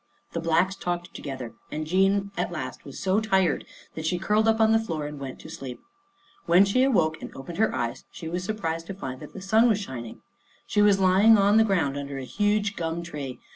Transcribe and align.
The 0.31 0.39
Blacks 0.39 0.75
talked 0.75 1.13
together, 1.13 1.53
and 1.69 1.85
Jean 1.85 2.31
at 2.35 2.51
last 2.51 2.85
was 2.85 2.97
so 2.97 3.19
tired 3.21 3.67
that 3.93 4.03
she 4.03 4.17
curled 4.17 4.47
up 4.47 4.59
on 4.59 4.71
the 4.71 4.79
floor 4.79 5.05
and 5.05 5.19
went 5.19 5.37
to 5.41 5.47
sleep. 5.47 5.79
When 6.47 6.65
she 6.65 6.81
awoke 6.81 7.21
and 7.21 7.31
opened 7.35 7.59
her 7.59 7.71
eyes 7.75 8.05
she 8.11 8.27
was 8.27 8.43
surprised 8.43 8.87
to 8.87 8.95
find 8.95 9.19
that 9.19 9.33
the 9.33 9.41
sun 9.41 9.69
was 9.69 9.79
shi 9.79 10.01
ning. 10.01 10.23
She 10.65 10.81
was 10.81 10.99
lying 10.99 11.37
on 11.37 11.57
the 11.57 11.63
ground 11.63 11.97
under 11.97 12.17
a 12.17 12.23
huge 12.23 12.75
gum 12.75 13.03
tree. 13.03 13.37